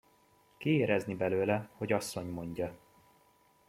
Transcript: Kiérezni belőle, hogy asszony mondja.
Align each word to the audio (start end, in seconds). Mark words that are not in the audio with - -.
Kiérezni 0.57 1.15
belőle, 1.15 1.69
hogy 1.77 1.91
asszony 1.91 2.27
mondja. 2.29 2.77